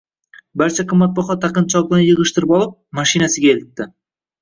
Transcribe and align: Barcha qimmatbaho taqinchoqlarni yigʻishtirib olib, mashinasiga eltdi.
Barcha 0.61 0.85
qimmatbaho 0.93 1.37
taqinchoqlarni 1.45 2.09
yigʻishtirib 2.09 2.57
olib, 2.61 2.75
mashinasiga 3.01 3.57
eltdi. 3.57 3.93